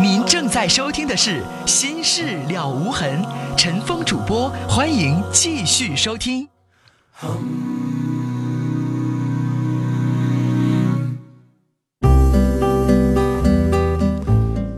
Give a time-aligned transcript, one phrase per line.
[0.00, 3.20] 您正在收听的是《心事了无痕》，
[3.56, 6.48] 陈峰主播，欢迎继续收听。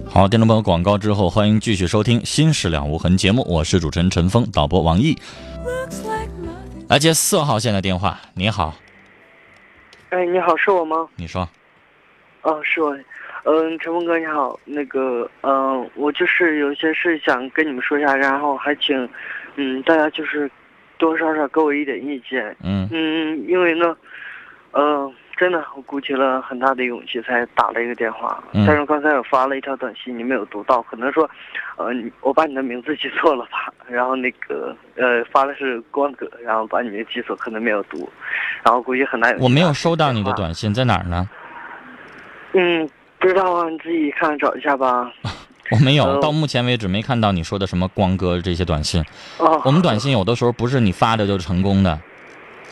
[0.08, 5.18] 好，听众朋友，广告之后，欢迎继续收听《心事了无痕》节目，我是主持人陈峰，导播王毅。
[6.88, 8.74] 来接四号线的电话，你好，
[10.10, 11.08] 哎，你好，是我吗？
[11.16, 11.46] 你说，
[12.42, 12.96] 哦，是我。
[13.44, 19.08] 嗯，陈峰哥你好，那个，嗯，我就是有些事想跟你们说一下，然后还请，
[19.56, 20.50] 嗯，大家就是
[20.96, 22.56] 多多少少给我一点意见。
[22.62, 23.94] 嗯嗯，因为呢，
[24.72, 31.28] 呃，真的我鼓起了很大的勇气才打了一个电话，嗯但是刚才我发了一条短信，你没有读到，可能说，
[31.76, 31.92] 呃，
[32.22, 33.70] 我把你的名字记错了吧？
[33.86, 38.08] 然后那个，呃，发的是光哥，然后把你的记错，可能没有读，
[38.64, 39.44] 然后估计很难有。
[39.44, 40.32] 我没有收到你的。
[40.32, 41.28] 短信，在哪儿呢？
[42.56, 42.88] 嗯，
[43.24, 45.10] 不知道啊，你自己看找一下吧。
[45.72, 49.02] 我没有，呃到目前为止没看到你说的什么光哥这些短信。
[49.38, 51.98] 哦，我们短信有的时候不是你发的就成功的，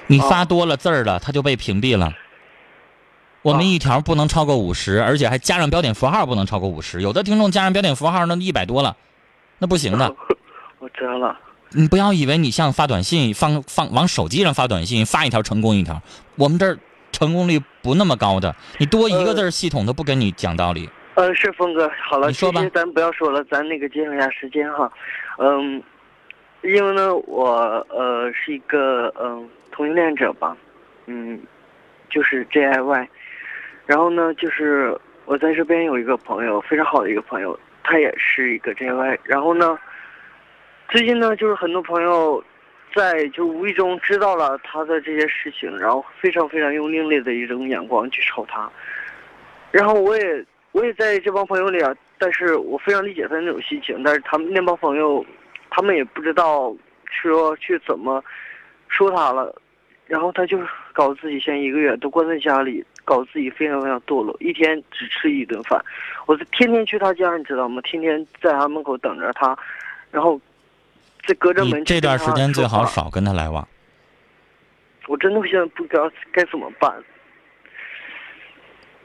[0.08, 2.12] 你发多了字儿了，它就被屏蔽了。
[3.40, 7.00] 我们一条不能超过五十，而且还加上标点符号不能超过五十。
[7.00, 8.94] 有的听众加上标点符号那一百多了，
[9.56, 10.14] 那不行的。
[10.80, 11.34] 我知道了。
[11.70, 16.02] 你不要以为你像发短信放放往手机上发短信，发一条成功一条。
[16.36, 16.78] 我们这儿
[17.12, 20.88] 成功率不那么高的，你多一个字儿，系统都不跟你讲道理。
[21.14, 24.90] 呃，是峰哥，好了，你说吧咱不要说了，咱那个节省一下时间哈。
[25.38, 25.82] 嗯，
[26.62, 30.56] 因为呢，我呃是一个嗯、同性恋者吧，
[31.06, 31.38] 嗯，
[32.08, 33.06] 就是 JIY，
[33.84, 39.78] 然后呢，就是我在这边有一个朋友，非常好的一个朋友，他也是一个 JIY，然后呢，
[40.88, 42.42] 最近呢，就是很多朋友
[42.94, 48.70] 在就无意中知道了他的这些事情，然后非常非常用另类的一种眼光去瞅他，
[49.70, 55.24] 然后我也我也在这帮朋友里啊，但是我非常理解他那种心情，但是他们那帮朋友，
[55.70, 56.74] 他们也不知道
[57.10, 58.22] 说去怎么
[58.88, 59.54] 说他了，
[60.06, 60.58] 然后他就
[60.92, 65.82] 搞自己现在一个月都关在家里，搞自己非常非常堕落，一天只吃一顿饭，
[66.26, 67.80] 我天天去他家，你知道吗？
[67.82, 69.56] 天天在他门口等着他，
[70.10, 70.40] 然后
[71.26, 73.66] 再隔着门你这段时间最好少跟他来往。
[75.08, 76.92] 我真的现在不知道该怎么办。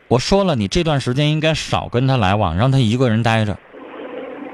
[0.07, 3.57] 我说了，你这段时间应该少跟他来往，让他一个人待着。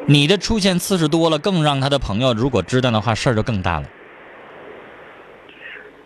[0.08, 3.88] 你的出现次数多了，更让他的朋友如果知道的话，事儿就更大了。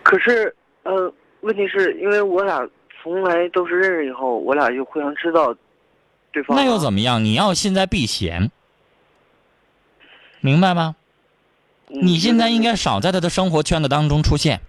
[0.03, 0.53] 可是，
[0.83, 2.67] 呃，问题是因为我俩
[3.01, 5.55] 从来都是认识以后，我俩就互相知道
[6.31, 6.57] 对方。
[6.57, 7.23] 那又怎么样？
[7.23, 8.51] 你要现在避嫌，
[10.41, 10.95] 明白吗？
[11.89, 14.61] 嗯你现在应该少在他的生活圈子当中出现。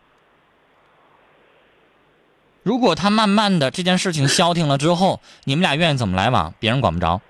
[2.62, 7.20] 如果他慢慢的这件事情消停了之后， 你们俩愿意怎么来往，别人管不着。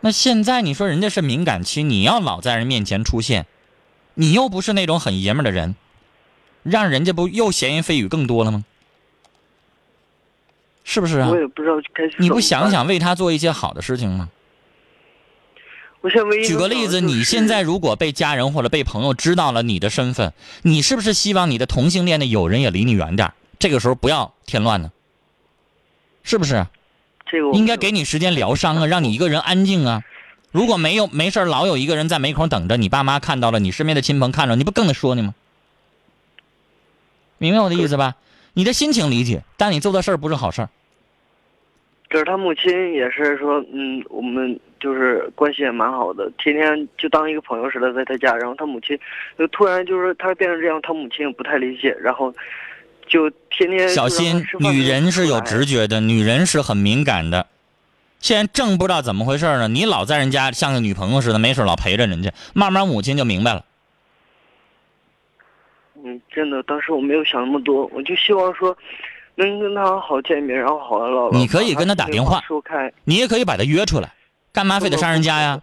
[0.00, 3.46] 那现在你说人家是敏感期，你要老在人面前出现，
[4.14, 5.76] 你又不是那种很爷们的人，
[6.62, 8.64] 让人家不又闲言蜚语更多了吗？
[10.84, 11.38] 是不是啊我？
[11.38, 12.24] 也不知道该怎么办。
[12.24, 14.28] 你不想想为他做一些好的事情吗？
[16.44, 23.34] 举个例子，你现在如果被家人或者被朋友知道了你的身份，你是不是希望你的同性恋的友人也离你远点儿？
[23.58, 24.90] 这个时候不要添乱呢，
[26.22, 26.66] 是不是？
[27.26, 30.02] 这个应该给你时间疗伤啊，让你一个人安静啊。
[30.50, 35.34] 如果没有没事儿老有一个人在门口等着，你爸妈看到了，你身边的亲朋看着，你不更得说你吗？
[37.38, 38.16] 明白我的意思吧？
[38.54, 40.70] 你的心情理解，但你做的事儿不是好事儿。
[42.08, 48.34] 可是他母亲也是说，嗯，我们就是关系也蛮好的，天天就当一个朋友似的在他家。
[48.34, 48.98] 然后他母亲
[49.38, 52.34] 就突然就是他变成这样，他母亲也不太理解，然后
[53.06, 57.46] 就天天小心女人是有直觉的，女人是很敏感的。
[58.18, 63.64] 现在正不知道怎么回事呢，你老在人家像个女朋友似的，没事老陪着人家，慢慢母亲就明白了。
[66.02, 68.76] 嗯，真的，当时我没有想那么多，我就希望说
[69.36, 71.32] 能跟他好好见面，然后好好唠唠。
[71.32, 74.12] 你可以跟他打电话说开，你也可以把他约出来，
[74.52, 75.60] 干嘛非得上人家呀？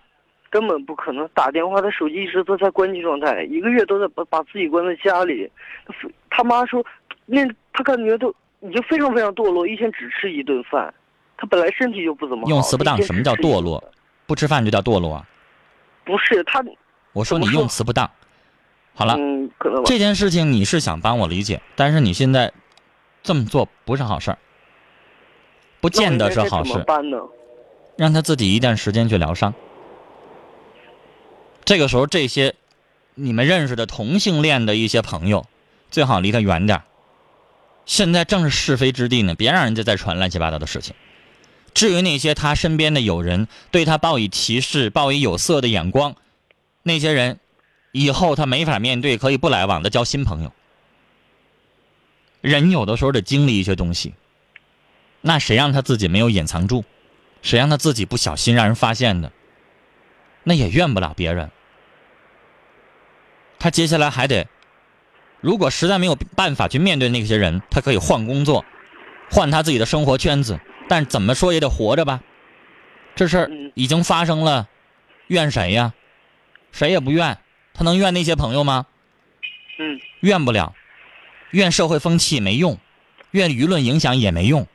[0.49, 5.51] 根本不可能打电话，他手机一直都在关机状态，一个月都在把把自己关在家里。
[5.85, 5.93] 他
[6.29, 6.83] 他妈说，
[7.25, 10.93] 那他感觉都已经非常非常堕落，一天只吃一顿饭。
[11.35, 12.49] 他本来身体就不怎么好。
[12.49, 13.83] 用词不当什么叫堕落？
[14.25, 15.27] 不吃饭就叫堕落啊？
[16.05, 16.63] 不是他，
[17.11, 18.09] 我说你用词不当。
[18.95, 19.83] 好了，嗯，可能吧。
[19.85, 22.51] 这件事情你是想帮我理解，但是你现在
[23.21, 24.37] 这么做不是好事儿，
[25.81, 26.83] 不见得是好事？
[27.97, 29.53] 让他自己一段时间去疗伤。
[31.65, 32.55] 这个时候，这些
[33.15, 35.45] 你们认识的同性恋的一些朋友，
[35.91, 36.83] 最好离他远点。
[37.85, 40.93] 现在正是是非之地呢，别让人家再传乱七八糟的事情。
[41.73, 46.15] 至于那些他身边的友人对他报以歧视、报以有色的眼光，
[46.83, 47.39] 那些人
[47.91, 50.51] 以后他没法面对，可以不来往的交新朋友。
[52.41, 54.13] 人有的时候得经历一些东西，
[55.21, 56.83] 那谁让他自己没有隐藏住？
[57.47, 59.31] 谁让他自己不小心让人发现的？
[60.43, 61.49] 那也怨不了别人。
[63.57, 64.49] 他接下来还得，
[65.39, 68.65] 如果实在没有办法去面对那些人，他可以换工作，
[69.31, 70.59] 换他自己的生活圈子。
[70.89, 72.21] 但怎么说也得活着吧？
[73.15, 74.67] 这事儿嗯已经发生了，
[75.27, 75.93] 怨谁呀？
[76.73, 77.37] 谁也不怨，
[77.73, 78.87] 他能怨那些朋友吗？
[79.79, 80.75] 嗯怨不了，
[81.51, 82.77] 怨社会风气没用，
[83.31, 84.67] 怨舆论影响也没用，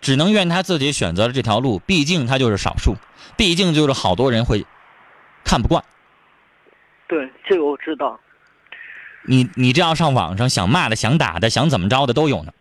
[0.00, 1.78] 只能怨他自己选择了这条路。
[1.80, 2.96] 毕竟他就是少数，
[3.36, 4.64] 毕竟就是好多人会
[5.44, 5.84] 看不惯。
[7.08, 8.18] 对，这个我知道。
[9.26, 12.52] 你你这样上网上想骂的、想打的、想怎么着的都有呢，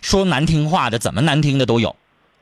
[0.00, 1.96] 说难听话的、怎么难听的都有。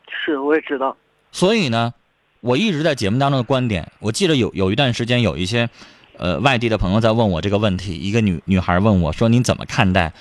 [0.08, 0.97] 是，我也知道。
[1.32, 1.94] 所以呢，
[2.40, 5.70] 我一直在节目当中的观点，我记得有有一段时间有一些，
[6.19, 7.97] 呃，外地的朋友在问我这个问题。
[7.97, 10.12] 一个女女孩问我说：“你怎么看待？”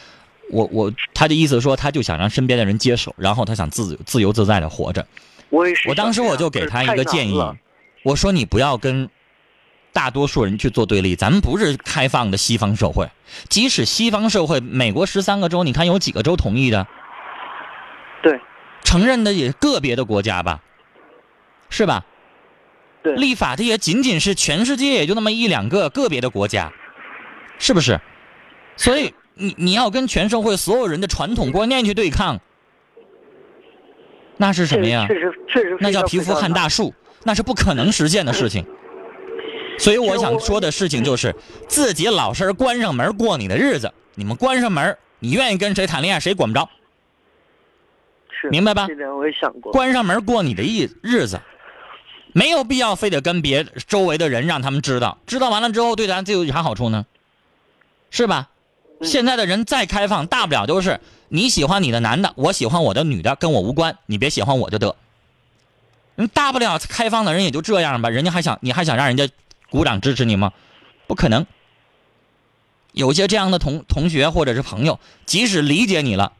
[0.54, 5.06] 我我他的意思说，他就想让身边的人接手，然后他想自自由自在的活着。
[5.50, 5.66] 我。
[5.88, 7.42] 我当时我就给他一个建议，
[8.04, 9.10] 我说：“你不要跟
[9.92, 13.10] 大多数人去做对立，咱们不是开放的西方社会。
[13.50, 16.88] 即使西方社会，美国十三个州，你看有几个州同意的？
[18.22, 18.40] 对，
[18.84, 20.62] 承认的也个别的国家吧，
[21.70, 22.06] 是吧？
[23.04, 26.72] 对立法的也仅仅是全世界也就那么一两个个别的国家，
[27.60, 28.00] 是不是？
[28.78, 32.40] 所以你你要跟全社会所有人的传统观念去对抗，
[34.38, 35.14] 那是什么呀确？
[35.16, 35.78] 实确实。
[35.80, 36.94] 那叫皮肤撼大树，
[37.24, 38.66] 那是不可能实现的事情。
[39.80, 41.36] 所以我想说的事情就是，
[41.68, 43.92] 自己老实关上门过你的日子。
[44.16, 46.70] 你们关上门，你愿意跟谁谈恋爱，谁管不着。
[48.30, 49.72] 是明白吧这点我也想过。
[49.72, 51.40] 关上门过你的日日子，
[52.34, 57.08] 没有必要非得跟别周围的人让他们知道，知道完了之后对咱就有啥好处呢？
[58.12, 58.50] 是吧？
[59.00, 64.96] 嗯现在的人再开放，大不了就是你喜欢你的男的，我喜欢我的女的，跟我无关，你别喜欢我就得。
[66.16, 69.28] 人大不了开放的人也就这样吧，人家还想你还想让人家
[69.70, 70.54] 鼓掌支持你吗？
[71.08, 71.46] 不可能。
[72.92, 76.34] 有些这样的同同学或者是朋友，即使理解你了，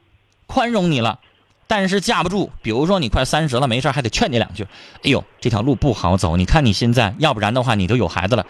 [0.46, 1.20] 宽容你了，
[1.66, 4.64] 但是架不住，比如说你快三十了，没事还得劝你两句。
[5.04, 8.46] 哎呦，这条路不好走，你看你现在，要不然的话你都有孩子了。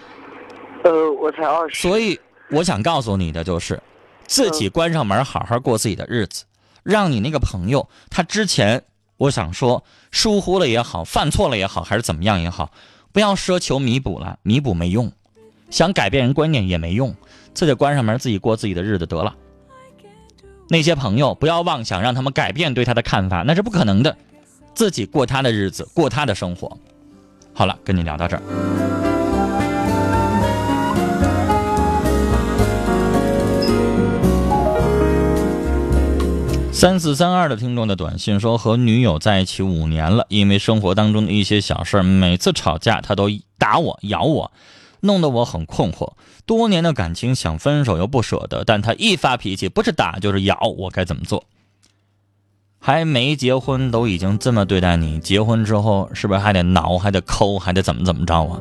[0.83, 1.81] 呃，我才二十。
[1.81, 2.19] 所以
[2.51, 3.81] 我想告诉你的就是，
[4.33, 6.45] 自己关上门，好好过自己的日子，
[6.81, 8.81] 让你那个朋友，他之前
[9.17, 12.71] 我想说疏忽了也好，犯错了也好，还是怎么样也好，
[13.11, 15.11] 不要奢求弥补了，弥补没用，
[15.69, 17.15] 想改变人观念也没用，
[17.53, 19.35] 自己关上门，自己过自己的日子得了。
[20.67, 24.17] 那些朋友不要妄想让他们改变对他的看法，那是不可能的，
[24.73, 26.75] 自己过他的日子，过他的生活。
[27.53, 29.02] 好了，跟你聊到这儿。
[36.83, 44.51] 三四三二的听众的短信说，和女友在一起五年了，因为生活当中的一些小事儿，每次吵架他都打我、咬我，
[44.99, 46.11] 弄得我很困惑。
[46.45, 51.45] 多年的感情想分手又不舍得，但他一发脾气不是打就是咬，我该怎么做？
[52.79, 58.59] 还没结婚都已经这么对待你，结婚之后是不是还得挠，还得抠，还得怎么怎么着啊？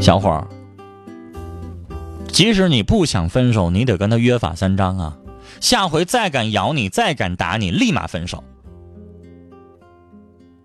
[0.00, 0.46] 小伙儿，
[2.28, 5.16] 即使你不想分手，你得跟他约法三章啊。
[5.60, 8.42] 下回再敢咬你，再敢打你，立马分手。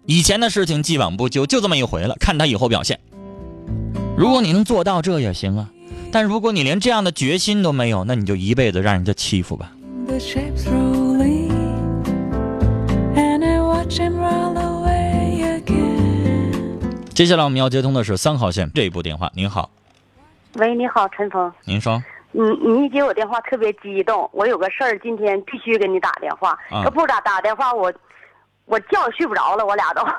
[0.05, 2.99] 以前的事情既往不咎，就这么一回了，看他以后表现。
[4.17, 5.69] 如果你能做到这也行啊，
[6.11, 9.71] 但如果你连这样的决心都没有，那你就一辈子让人家欺负吧。
[17.13, 19.31] 接下来我们要接通的是三号线这一部电话。
[19.35, 19.69] 您好，
[20.53, 21.51] 喂，你好，陈峰。
[21.65, 26.51] 您说，你你一接我电话特别激动，我有个事儿，今天必须给你打电话。
[26.69, 27.91] 啊可不打打电话，我
[28.65, 30.03] 我觉也睡不着了，我俩都。
[30.03, 30.15] 啊，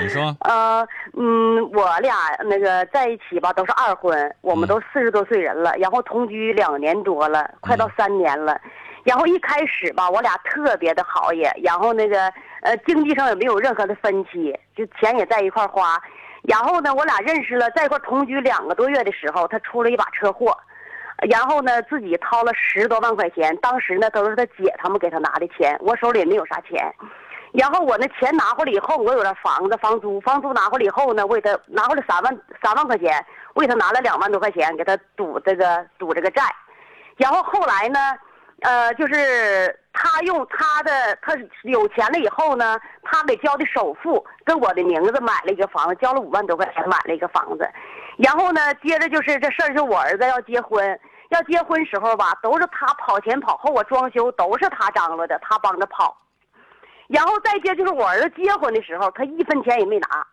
[0.00, 8.60] 你说，呃，嗯，我俩那个在一起吧，都是二婚，我们嗯都四十多岁人了，然后同居两年多了，快到三年了。
[9.04, 12.32] 然后一开始吧，我俩特别的好也，然后那个
[12.62, 16.00] 呃经济上也没有任何的分歧，就钱也在一块花。
[16.42, 20.56] 然后呢，我俩认识了，在一块同居两个多月的时候，他出了一把车祸，
[21.28, 26.92] 然后呢自己掏了十多万块钱，当时呢都是他姐他们给他拿的钱，我手里也没有啥钱。
[27.52, 36.42] 然后我那钱拿回来以后，我有了房子房租，房租拿回来以后呢，我给他拿回来三万三万块钱，我给他拿了两万多块钱，给他赌这个赌这个债。
[37.16, 38.00] 然后后来呢，
[38.62, 47.70] 呃，就是他用他的他有钱了以后呢，他给交的首付跟我的名字买了一个房子，交了五万多块钱买了一个房子，
[48.16, 56.16] 然后呢，接着就是这事儿，就我儿子要结婚，要结婚时候吧，都是他跑前跑后，我装修都是他张罗的，他帮着跑。
[57.08, 60.26] 然后再接就是我儿子结婚的时候，他一分钱也没拿，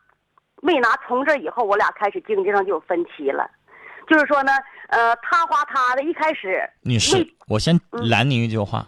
[0.61, 0.89] 没拿。
[1.07, 3.49] 从这以后，我俩开始经济上就有分歧了，
[4.07, 4.53] 就是说呢，
[4.87, 8.87] 呃，他花他的，一开始女士，我先拦您一句话。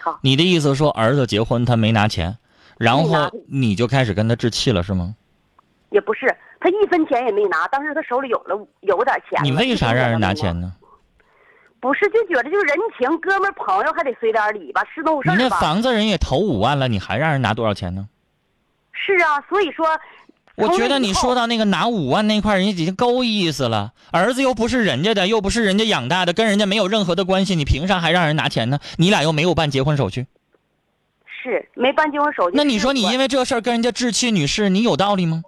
[0.00, 2.36] 好，你的意思说儿子结婚他没拿钱，
[2.76, 5.14] 然后你就开始跟他置气了是吗？
[5.92, 6.26] 也不是，
[6.58, 9.38] 他一分钱也没拿，当时他手里有了有点钱。
[9.44, 10.72] 你为啥让人拿钱呢？
[11.78, 15.50] 不是，就觉得就是人情，哥们朋友还得随点礼吧，是那事你那？
[15.50, 18.08] 房子人也投五万了，你还让人拿多少钱呢？
[18.92, 19.86] 是啊，所以说，
[20.54, 23.92] 我觉得你说到那个拿五万那块，人家已经够意思了。
[24.12, 28.78] 儿子又不是人家的，又不是人家养大的，跟人家没有任何的关系，你凭啥还让人拿钱呢？
[28.96, 30.26] 你俩又没有办结婚手续，
[31.26, 32.56] 是没办结婚手续。
[32.56, 35.42] 那你说你因为为这事儿跟人家置气，女士，你有道理吗？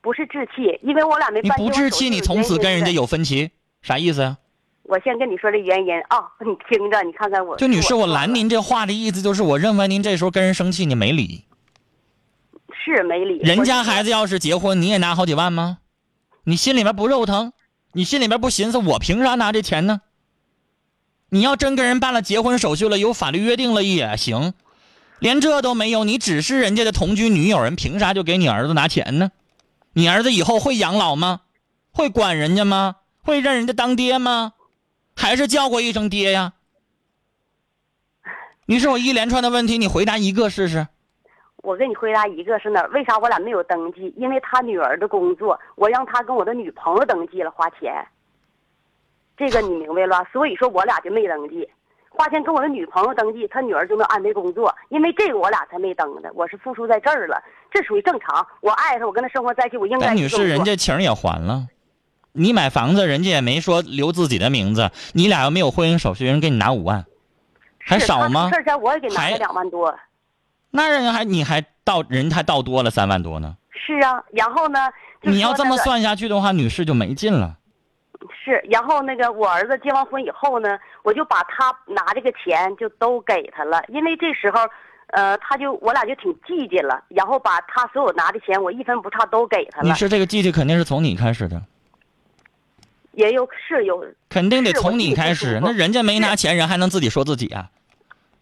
[0.00, 3.50] 不是置气，因为我俩没你不置气，你从此跟人家有分歧，
[3.82, 4.38] 啥意思呀、
[4.84, 7.56] 我先跟你说这原因啊，你听着，你看看我。
[7.56, 11.44] 就女士，我拦您这话的意思就是，我认为您这时候跟人生气，你没理。
[12.72, 13.38] 是没理。
[13.40, 15.78] 人家孩子要是结婚，你也拿好几万吗？
[16.44, 17.52] 你心里面不肉疼？
[17.92, 20.00] 你心里面不寻思我凭啥拿这钱呢？
[21.30, 24.54] 你要真跟人办了结婚手续了，有法律约定了也行，
[25.18, 29.30] 连这都没有，你只是人家的同居女友人，凭啥就给你儿子拿钱呢？
[29.98, 31.40] 你儿子以后会养老吗？
[31.90, 32.98] 会管人家吗？
[33.24, 34.52] 会认人家当爹吗？
[35.16, 36.52] 还是叫过一声爹呀？
[38.66, 40.86] 你说我一连串的问题，你回答一个试试。
[41.64, 42.80] 我跟你回答一个是哪？
[42.92, 44.14] 为啥我俩没有登记？
[44.16, 48.06] 因为他女儿的工作，我让他跟我的女朋友登记了，花钱。
[49.36, 50.24] 这个你明白了？
[50.32, 51.68] 所以说我俩就没登记，
[52.18, 54.74] 花钱跟我的女朋友登记，他女儿就能安排工作。
[54.88, 58.44] 因为这个我俩才没登的，我是付出在这儿了，这属于正常。
[58.60, 61.68] 我爱他，我跟他生活在一起，我应该但女士，人家情也还了，
[62.32, 67.06] 你买房子，人家也没说留自己的名字，你俩又没有婚姻手续，人给你拿五万，
[67.78, 68.64] 还少吗他出事？
[68.64, 69.96] 前我也给拿了两万多。
[70.72, 73.56] 那人家还你还倒人还倒多了三万多呢。
[73.70, 74.80] 是啊，然后呢？
[75.22, 77.57] 就你要这么算下去的话，女士就没劲了。
[78.44, 84.60] 是，然后那个我儿子结完婚以后呢，我就把他拿这个钱就都给他了，因为这时候，
[85.08, 91.62] 呃，他就我俩就挺计较了，然后把他所有拿的钱我一分不差都给他了，你是，这个记记肯定是从你开始的，
[93.12, 95.60] 也有是有肯定得从你开始。
[95.62, 97.70] 那人家没拿钱，人还能自己说自己啊？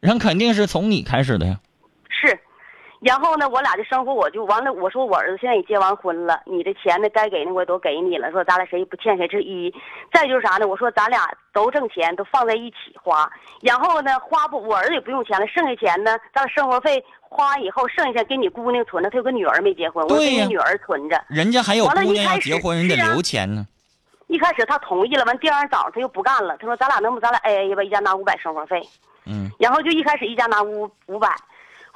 [0.01, 1.59] 人肯定是从你开始的呀。
[2.09, 2.39] 是，
[3.01, 4.73] 然后呢，我俩的生活我就完了。
[4.73, 8.31] 我说我儿子现在也结完婚了，你的钱呢该给的我也都给你了。
[8.31, 9.73] 说咱俩谁也不欠谁这一。
[10.13, 10.67] 再就是啥呢？
[10.67, 13.31] 我说咱俩都挣钱，都放在一起花。
[13.61, 19.11] 然后呢，花不我儿子也不用钱了，剩下钱呢，咱俩生活费花完以后，剩下钱给你姑娘存着。
[19.11, 21.23] 他有个女儿没结婚，我给你女儿存着。
[21.29, 23.67] 人家还有姑娘要结婚，人得是啊留钱呢。
[24.29, 26.57] 一开始他同意了，完第二天早上他又不干了。
[26.59, 28.83] 他说咱俩能不咱俩 A A 吧，一家拿五百生活费。
[29.25, 31.29] 嗯，然后就一开始一家拿五五百，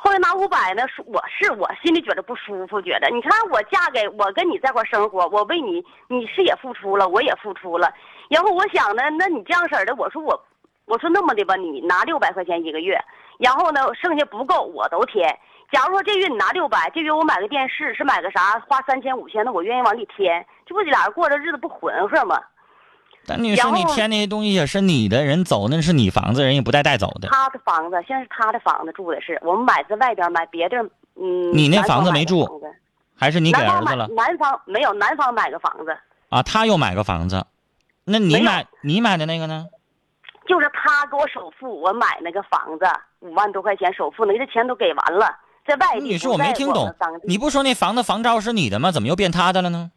[0.03, 7.93] 后来拿五百呢，是我是我心里觉得不舒服，觉得你看我嫁给我跟你在一块生活，我为你你是也付出了，我也付出了，
[8.31, 10.43] 然后我想呢，那你这样式的，我说我
[10.87, 12.99] 我说那么的吧，你拿六百块钱一个月，
[13.39, 15.29] 然后呢剩下不够我都添。
[15.71, 22.41] 假如说这月你拿六百，这月我买个电视是买个啥，花三千五千，那我愿意往里添，这不俩人过着日子不浑和吗？
[23.27, 27.29] 但女士，你添那些东西也是你的，人走那是你房子，人也不带带走的。
[27.29, 30.77] 他的房子现在是他的房子住的是，我们买在外边买别的，
[31.17, 31.53] 嗯。
[31.53, 32.49] 你那房子没住
[33.15, 35.97] 还是你给儿子了南方没有，南方买个房子，
[36.31, 36.43] 啊？
[36.43, 37.45] 他又买个房子，
[38.05, 39.67] 那你买你买的那个呢？
[40.49, 42.85] 就是他给我首付，我买那个房子
[43.21, 45.33] 五万多块钱首付，那个钱都给完了，
[45.65, 46.07] 在外地。
[46.07, 48.91] 女士，我没听懂你不说那房子房照是你的吗？
[48.91, 49.93] 怎么又变他的了呢？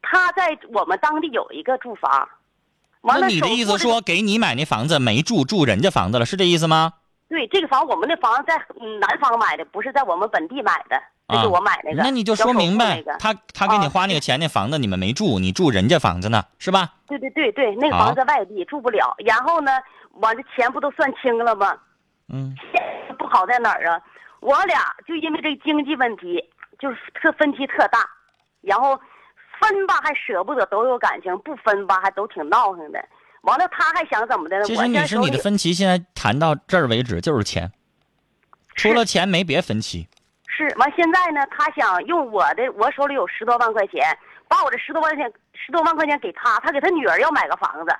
[0.00, 2.28] 他在我们当地有一个住房，
[3.02, 6.94] 完了那你的意思说，给你买那房子没住，住人家房子了，是这意思吗？
[7.28, 12.02] 对这个房，我们那房子在嗯南方买的，不是在我们本地买的，这啊是我买那个。
[12.02, 16.92] 那你就说明白那个，他他给你啊花那个钱，那房子你们没住，你住人家房子呢，是吧？
[17.08, 19.72] 对对对对，那个房子在外地住不了，然后呢，
[20.20, 21.74] 完这钱不都算清了吗？
[22.28, 22.54] 嗯，
[23.18, 24.00] 不好在哪儿啊？
[24.40, 26.38] 我俩就因为这经济问题，
[26.78, 28.06] 就是特分歧特大，
[28.60, 29.00] 然后
[29.62, 33.02] 分吧还舍不得，都有感情；不分吧还都挺闹腾的。
[33.42, 34.64] 完了，他还想怎么的呢？
[34.64, 37.72] 其实女士你的分歧现在谈到这儿为止就是钱，
[38.74, 40.08] 除了钱没别分歧。
[40.46, 44.16] 是完，现在呢，他想用我的，我手里有十多万块钱，
[44.46, 47.96] 把我这十多万块钱十多万块钱给他，他给他女儿要买个房子，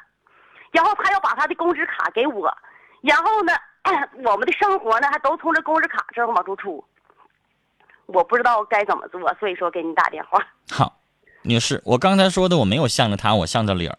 [0.70, 2.54] 然后他要把他的工资卡给我，
[3.00, 3.52] 然后呢，
[4.22, 6.84] 我们的生活呢还都从这工资卡这儿往出出，
[8.06, 10.38] 我不知道该怎么做，所以说给你打电话。
[10.70, 11.00] 好，
[11.42, 13.98] 女士，我刚才说的我没有向着他，我向着理儿。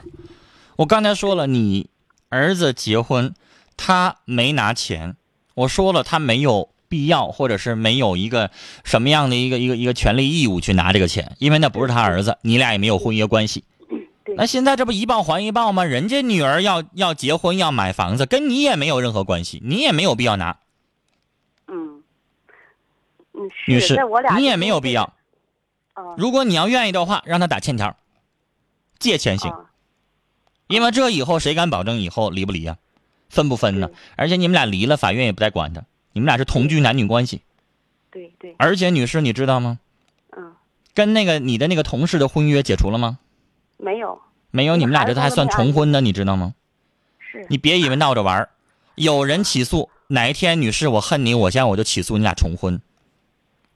[0.77, 1.89] 我刚才说了，你
[2.29, 3.33] 儿子结婚，
[3.77, 5.15] 他没拿钱，
[5.53, 8.49] 我说了他没有必要，或者是没有一个
[8.83, 13.63] 什么样的一个一个一个权利义务去拿这个钱，因为那不是他儿子，你俩也没有婚约关系。
[14.35, 15.83] 那现在这不一报还一报吗？
[15.83, 20.57] 人家女儿要要结婚要买房子，跟你也没有任何关系，你也没有必要拿。
[21.67, 22.01] 嗯，
[23.67, 23.99] 女士
[24.37, 25.13] 你也没有必要。。
[25.93, 27.95] 啊，如果你要愿意的话，让他打欠条，
[28.99, 29.51] 借钱行。
[29.51, 29.69] 啊
[30.67, 32.77] 因为这以后谁敢保证以后离不离呀、
[33.29, 33.89] 分不分呢？
[34.15, 35.83] 而且你们俩离了，法院也不再管他。
[36.13, 37.41] 你们俩是同居男女关系，
[38.09, 39.77] 对对，而且女士你知道吗？
[40.35, 40.53] 嗯，
[40.95, 43.19] 跟那个你的那个同事的婚约解除了吗？
[43.77, 44.19] 没有，
[44.49, 46.55] 没有，你们俩这还算重婚呢，你知道吗？
[47.19, 48.49] 是你别以为闹着玩儿，
[48.95, 52.81] 有人起诉， 哪一天女士我恨你，我现在我就起诉你俩重婚。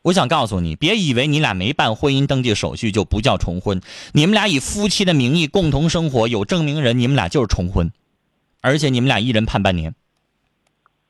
[0.03, 3.81] 我想告诉你，别以为你俩没办婚姻登记手续就不叫重婚，
[4.13, 7.91] 你们俩以夫妻的名义共同生活，有证明人，你们俩就是重婚，
[8.61, 9.93] 而且你们俩一人判半年。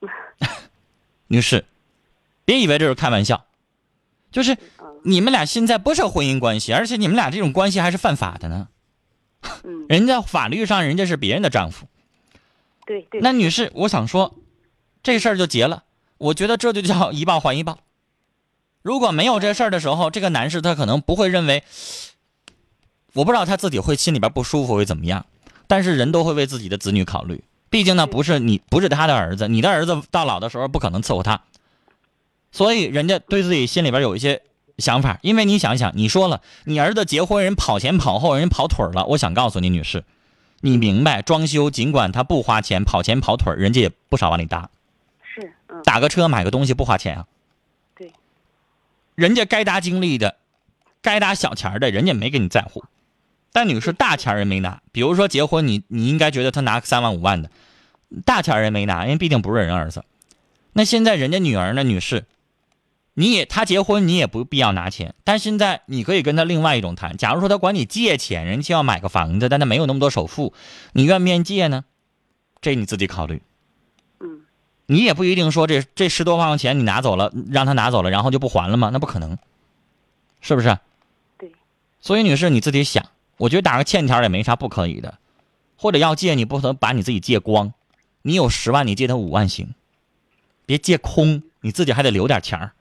[1.27, 1.65] 女士，
[2.45, 3.45] 别以为这是开玩笑，
[4.31, 8.67] 就是嗯你们俩现在不是婚姻关系，而且你们俩这种关系还是犯法的呢。
[9.63, 11.85] 嗯，人家法律上人家是别人的丈夫，
[12.85, 14.35] 对对，那女士，我想说，
[15.03, 15.83] 这事儿就结了。
[16.17, 17.77] 我觉得这就叫一报还一报。
[18.87, 21.61] 如果没有这事儿的时候，这个男士他可能不会认为，
[23.11, 25.25] 我不知道他自己会心里边不舒服会怎么样。
[25.67, 31.41] 但是人都会为自己的子女考虑，毕竟呢不是你不是他的儿子，你的儿子到老的时候不可能伺候他，
[32.53, 34.41] 所以人家对自己心里边有一些
[34.77, 35.19] 想法。
[35.21, 40.05] 因为你想想，你说了你儿子结婚人跑前跑后，人跑腿儿了，我想告诉你女士，
[40.61, 44.69] 你明白装修尽管他不花钱跑前跑腿儿，人家也不少往里搭。
[45.35, 47.25] 是，嗯，打个车买个东西不花钱啊。
[49.17, 50.35] 人家该搭精力的，
[51.01, 52.85] 该搭小钱的，人家没给你在乎。
[53.51, 57.49] 但女士大钱人没拿，比如说结婚你，你应该觉得他拿个三万五万的，
[58.23, 60.05] 大钱人没拿，因为毕竟不是人儿子。
[60.73, 62.25] 那现在人家女儿呢，女士，
[63.15, 67.17] 你也他结婚你也不必要拿钱，但现在你可以跟他另外一种谈。
[67.17, 70.53] 假如说他管你借钱，人家要买个房子，但他没有那么多首付，
[70.93, 71.85] 你愿不愿意借呢？
[72.61, 73.41] 这你自己考虑。
[74.87, 78.89] 嗯，你也不一定说这这十多万块钱你拿走了，让他拿走了，然后就不还了吗？
[78.91, 79.37] 那不可能，
[80.41, 80.77] 是不是？
[81.37, 81.51] 对。
[81.99, 83.05] 所以女士你自己想，
[83.37, 85.17] 我觉得打个欠条也没啥不可以的，
[85.77, 87.73] 或者要借你不能把你自己借光，
[88.21, 89.73] 你有十万你借他五万行，
[90.65, 92.71] 别借空，你自己还得留点钱儿。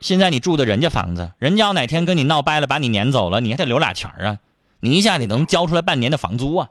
[0.00, 4.38] 现在你住的人家房子，人家要哪天跟你闹掰了，把你撵走了，你还得留俩钱儿啊，
[4.80, 6.70] 你一下你能交出来半年的房租啊。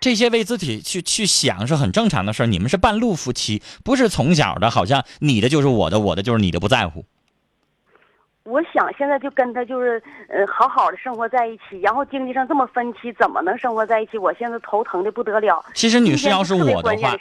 [0.00, 2.46] 这些为自己去去想是很正常的事儿。
[2.46, 7.04] 你们是半路夫妻，不是从小的，好像你的就是我的，我的就是你的，不在乎。
[8.44, 14.16] 我想现在就跟他就是呃好好的生活在一起，然后经济上这么分歧，怎么能生活在一起？
[14.16, 15.62] 我现在头疼的不得了。
[15.74, 17.14] 其实女士要是我的话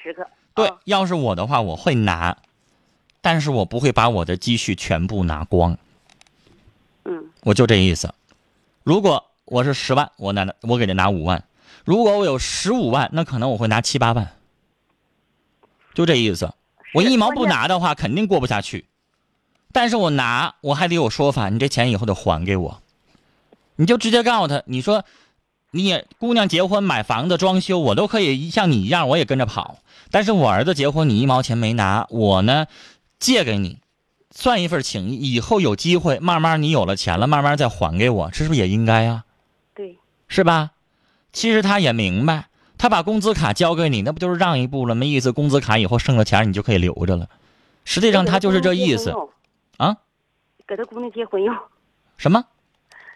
[0.55, 2.37] 对啊，要是我的话，我会拿，
[3.21, 5.77] 但是我不会把我的积蓄全部拿光，
[7.05, 8.11] 嗯我就这意思。
[8.83, 11.39] 如果我是十万，我拿我给他拿五万；
[11.89, 14.30] 如果我有十五万，那可能我会拿七八万，
[15.95, 16.54] 就这意思。
[16.93, 18.86] 我一毛不拿的话，肯定过不下去。
[19.71, 22.84] 但是我拿，我还得有说法，你这钱以后得还给我。
[23.75, 25.04] 你就直接告诉他，你说，
[25.71, 29.80] 你也姑娘结婚买房子装修，我都可以像你一样，我也跟着跑。
[30.12, 32.67] 但是我儿子结婚，你一毛钱没拿，我呢，
[33.17, 33.80] 借给你，
[34.30, 35.34] 算一份情谊。
[35.34, 39.23] 以后有机会，慢慢你有了钱了，慢慢再还给我，这是不是也应该呀、
[39.73, 39.97] 对，
[40.28, 40.69] 是吧？
[41.31, 45.05] 其实他也明白，他把工资卡交给你，那不就是让一步了吗？
[45.05, 47.27] 意思工资卡以后剩的钱你就可以留着了。
[47.85, 49.13] 实际上他就是这意思
[49.77, 49.97] 啊。
[50.67, 51.55] 给他姑娘结婚用，
[52.17, 52.45] 什么？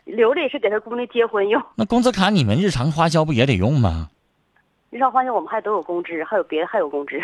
[0.05, 1.61] 留着也是给他姑娘结婚用。
[1.75, 4.09] 那工资卡你们日常花销不也得用吗？
[4.89, 7.19] 日常花销我们还都有工资，还有别的还有工资。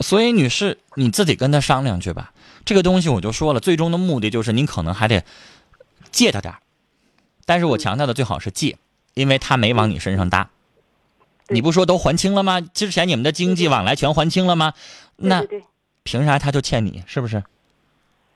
[0.00, 2.32] 所以女士，你自己跟他商量去吧。
[2.64, 5.24] 这个东西我就说了，最终的目的就是您可能还得
[6.10, 6.60] 借他点儿
[7.44, 8.78] 但是我强调的最好是借，
[9.14, 10.48] 因为他没往你身上搭。
[11.48, 12.60] 你不说都还清了吗？
[12.60, 14.72] 之前你们的经济往来全还清了吗？
[15.16, 15.44] 那
[16.02, 17.02] 凭啥他就欠你？
[17.06, 17.42] 是不是？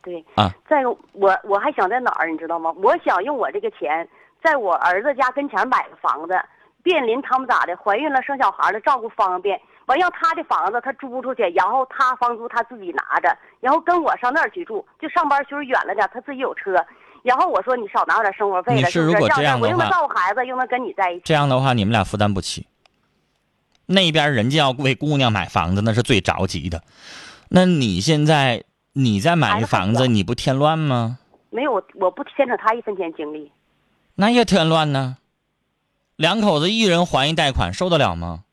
[0.02, 0.24] 对。
[0.34, 2.70] 啊，再我我还想在哪儿，你知道吗？
[2.76, 4.06] 我想用我这个钱，
[4.42, 6.38] 在我儿子家跟前买个房子，
[6.82, 9.58] 便临他们咋的，怀孕了生小孩了，照顾方便。
[9.86, 16.84] 完要他的房子他租出去，然后他房租他自己拿着，然后跟我上那儿去住，就上班就是远了点，他自己有车。
[17.26, 19.12] 然后我说你少拿我点生活费了，女士是不是？
[19.12, 21.22] 如果这样的我又能话照顾孩子，又能跟你在一起。
[21.24, 22.66] 这样的话你们俩负担不起。
[23.86, 26.82] 那边人家要为姑娘买房子，那是最着急的。
[27.48, 28.62] 那你现在
[28.92, 31.18] 你在买房子，你不添乱吗？
[31.50, 33.50] 没有，我不牵扯他一分钱精力。
[34.14, 35.16] 那也添乱呢。
[36.16, 38.44] 两口子一人还一贷款，受得了吗？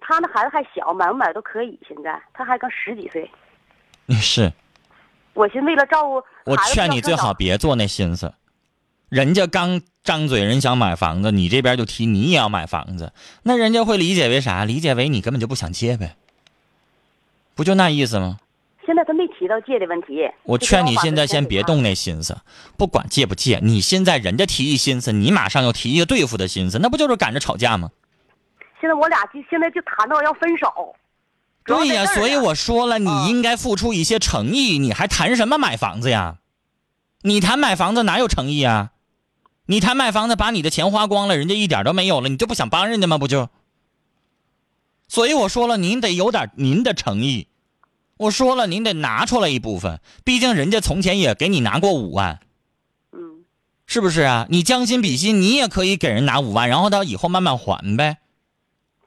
[0.00, 1.78] 他那孩子还小，买不买都可以。
[1.86, 3.30] 现在他还刚十几岁，
[4.06, 4.52] 女士，
[5.38, 8.34] 我寻思为了照顾我劝你最好别做那心思。
[9.08, 13.12] 人家刚张嘴，人想买房子，你这边就提你也要买房子，
[13.44, 14.64] 那人家会理解为啥？
[14.64, 16.16] 理解为你根本就不想借呗，
[17.54, 18.38] 不就那意思吗？
[18.84, 20.28] 现在他没提到借的问题。
[20.42, 22.36] 我劝你现在先别动那心思，
[22.76, 27.90] 不管借不借，你现在人家提一心思，你马上又提一个对付的心思，那不就是赶着吵架吗？
[28.80, 30.66] 现在我俩就现在就谈到要分手。
[31.68, 36.38] 对呀，所以我说了，你啊应该付出一些诚意，你还谈什么买房子呀？
[37.22, 38.92] 你谈买房子哪有诚意啊？
[39.66, 43.18] 你谈买房子，把你的钱花光了，人家一点都没有了，你就不想帮人家吗？
[43.18, 43.50] 不就？
[45.08, 47.48] 所以我说了，您得有点您的诚意。
[48.16, 52.40] 我说了，您得拿出来一部分，毕竟人家从前也给你拿过五万，
[53.12, 53.44] 嗯，
[53.86, 54.46] 是不是啊？
[54.48, 58.18] 你将心比心，你也可以给人拿五万，然后到以后慢慢还呗。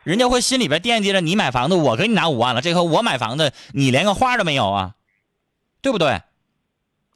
[0.04, 4.96] 人家会心里边惦记着你买房子，我给你拿五万了，这回我买房子，你连个花都没有啊，
[5.82, 6.22] 对不对？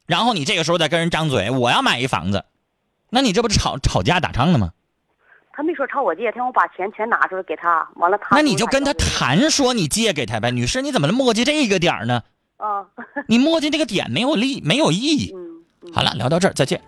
[0.06, 2.44] 然后你这个时候再跟人张嘴，我要买一房子，
[3.10, 4.72] 那你这不是吵吵架打仗了吗？
[5.52, 8.36] 他没说朝我借，他让我把钱全拿出来给他，完了他。
[8.36, 8.92] 那你就跟他。
[8.92, 12.22] 谈说你借给他呗，女士，你怎么磨叽这个点儿呢？
[12.58, 12.86] 啊，
[13.26, 15.32] 你磨叽这个点没有利，没有意义。
[15.34, 15.92] 嗯嗯。
[15.94, 16.80] 好了，聊到这儿，再见。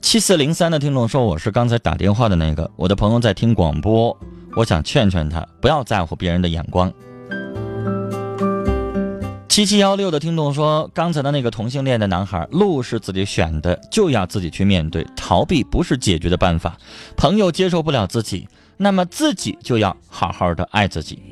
[0.00, 4.14] 七四零三的听众说：“我是刚才打电话的那个，我的朋友在听广播，
[4.54, 6.92] 我想劝劝他，不要在乎别人的眼光。”
[9.48, 16.76] 七七幺六的听众说：“刚才的那个同性恋的男孩，路是自己选的，就要自己去面对，逃避不是解决的办法。
[17.16, 21.22] 朋友接受不了自己，那么自己就要好好的爱自己。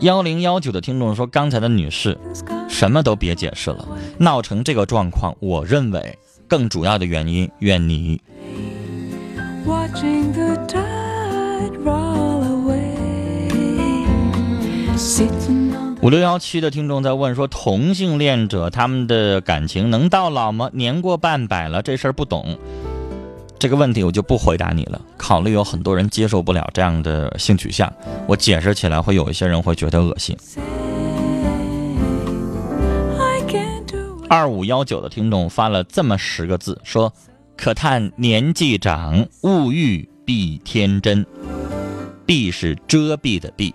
[0.00, 2.16] 幺零幺九的听众说：“刚才的女士，
[2.68, 3.86] 什么都别解释了，
[4.18, 8.20] 闹成这个状况，我认为更主要的原因，怨你
[16.02, 20.70] 五六幺七的听众在问说，同性恋者他们的感情能到老吗？
[20.72, 22.56] 年过半百了，这事儿不懂。
[23.58, 25.00] 这个问题我就不回答你了。
[25.16, 27.92] 考虑有很多人接受不了这样的性取向，
[28.26, 30.36] 我解释起来会有一些人会觉得恶心。
[34.28, 37.12] 二五幺九的听众发了这么十个字，说
[37.56, 41.24] ：“可叹年纪长，物欲必天真。”
[42.26, 43.72] 避是遮蔽的蔽。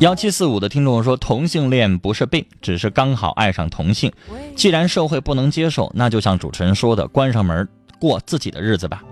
[0.00, 4.12] 幺七四五的听众说，同性恋不是病，只是刚好爱上同性。
[4.54, 9.02] 既然社会不能接受，那就像主持人说的，关上门过自己的日子吧。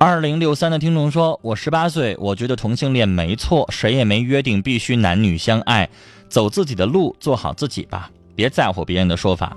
[0.00, 5.88] 二零六三的听众说：“我十八岁，我觉得同性恋没错，谁也没约定必须男女相爱，
[6.28, 9.56] 走自己的路，做好自己吧，别在乎别人的说法。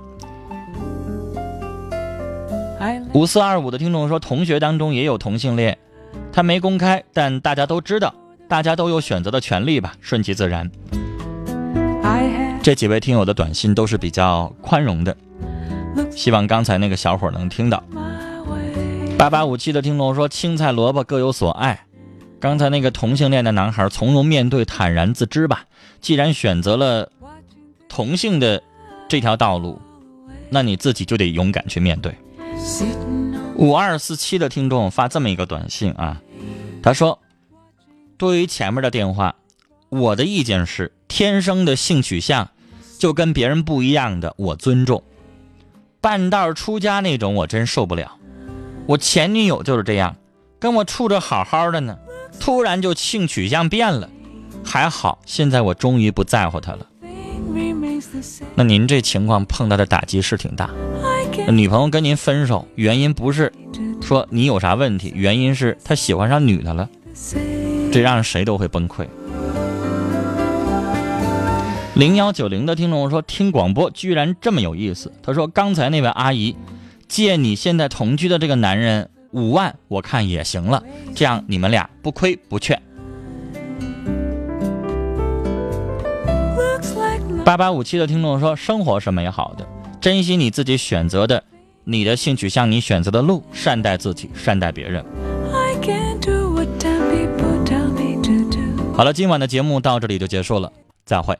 [2.78, 5.76] I ”五四二五的听众说：“同学当中也有同性恋，
[6.32, 8.14] 他没公开，但大家都知道，
[8.54, 10.70] 大家都有选择的权利吧，顺其自然。”
[12.62, 15.16] 这几位听友的短信都是比较宽容的，
[16.12, 17.82] 希望刚才那个小伙能听到。
[19.18, 21.84] 八八五七的听众说：“青菜萝卜各有所爱。”
[22.38, 25.64] 刚才那个同性恋的男孩从容面对，坦然自知吧。
[26.00, 27.10] 既然选择了
[27.88, 28.62] 同性的
[29.08, 29.82] 这条道路，
[30.48, 32.14] 那你自己就得勇敢去面对。
[33.56, 36.22] 五二四七的听众发这么一个短信啊，
[36.80, 37.18] 他说
[38.24, 39.36] ：“对于前面的电话，
[39.90, 42.48] 我的意见是，天生的性取向
[42.98, 45.02] 就跟别人不一样的，我尊重。
[46.00, 48.16] 半道出家那种，我真受不了。
[48.86, 50.16] 我前女友就是这样，
[50.58, 51.98] 跟我处着好好的呢，
[52.40, 54.08] 突然就性取向变了。
[54.64, 56.86] 还好，现在我终于不在乎她了。
[58.54, 60.70] 那您这情况碰到的打击是挺大。
[61.50, 63.52] 女朋友跟您分手，原因不是
[64.00, 66.88] 说你有啥问题，原因是她喜欢上女的了，
[67.94, 69.06] 这让谁都会崩溃。
[71.94, 75.12] 零幺九零的听众说，听广播居然这么有意思。
[75.22, 76.56] 他说，刚才那位阿姨
[77.06, 80.82] 借你现在同居的这个男人五万，我看也行了，
[81.14, 82.82] 这样你们俩不亏不劝。
[87.44, 89.64] 八八五七的听众说，生活是美好的，
[90.00, 91.44] 珍惜你自己选择的，
[91.84, 95.04] 你的性取向，你选择的路，善待自己，善待别人。
[98.96, 100.72] 好了，今晚的节目到这里就结束了，
[101.04, 101.36] 再会。